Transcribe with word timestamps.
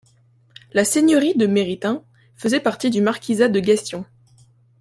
La 0.73 0.83
seigneurie 0.83 1.35
de 1.35 1.45
Méritein 1.45 2.01
faisait 2.35 2.59
partie 2.59 2.89
du 2.89 3.01
marquisat 3.01 3.49
de 3.49 3.59
Gassion. 3.59 4.03